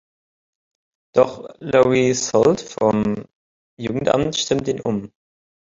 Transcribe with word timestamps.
Doch 1.13 1.47
Laurie 1.59 2.13
Solt 2.15 2.59
vom 2.59 3.23
Jugendamt 3.77 4.35
stimmt 4.35 4.67
ihn 4.67 4.81
um. 4.81 5.11